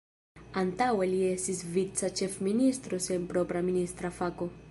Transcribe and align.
Antaŭe 0.61 1.07
li 1.11 1.19
estis 1.33 1.59
vica 1.75 2.09
ĉefministro 2.21 3.01
sen 3.09 3.31
propra 3.35 3.65
ministra 3.71 4.15
fako. 4.23 4.53